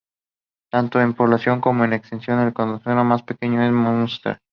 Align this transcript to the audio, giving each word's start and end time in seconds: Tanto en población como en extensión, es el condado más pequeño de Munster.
Tanto 0.71 0.99
en 0.99 1.13
población 1.13 1.61
como 1.61 1.85
en 1.85 1.93
extensión, 1.93 2.39
es 2.39 2.47
el 2.47 2.53
condado 2.55 3.03
más 3.03 3.21
pequeño 3.21 3.61
de 3.61 3.71
Munster. 3.71 4.39